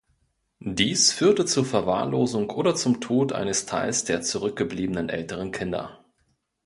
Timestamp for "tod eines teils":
3.01-4.03